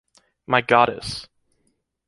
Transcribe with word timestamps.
My 0.47 0.61
goddess. 0.61 1.27